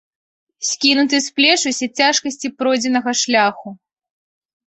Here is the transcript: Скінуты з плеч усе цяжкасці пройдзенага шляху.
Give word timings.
Скінуты 0.69 1.17
з 1.25 1.33
плеч 1.39 1.57
усе 1.71 1.87
цяжкасці 1.99 2.47
пройдзенага 2.61 3.11
шляху. 3.21 3.67